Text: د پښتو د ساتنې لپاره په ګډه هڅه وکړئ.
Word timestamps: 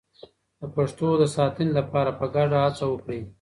د 0.59 0.61
پښتو 0.75 1.07
د 1.21 1.23
ساتنې 1.35 1.71
لپاره 1.79 2.11
په 2.19 2.25
ګډه 2.35 2.57
هڅه 2.65 2.85
وکړئ. 2.87 3.21